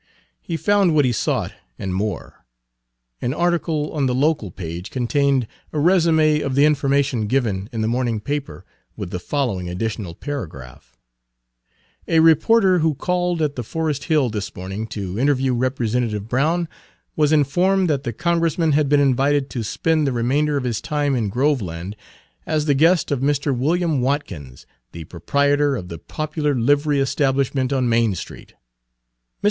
[0.41, 2.43] He found what he sought and more.
[3.21, 8.19] An article on the local page contained a résuméof the information given in the morning
[8.19, 8.65] paper,
[8.97, 10.97] with the following additional paragraph:
[12.07, 16.67] "A reporter, who called at the Forest Hill this morning to interview Representative Brown,
[17.15, 21.15] was informed that the Congressman had been invited to spend the remainder of his time
[21.15, 21.95] in Groveland
[22.47, 23.55] as the guest of Mr.
[23.55, 28.53] William Watkins, the proprietor of the popular livery establishment on Main Street.
[28.55, 29.39] Mr.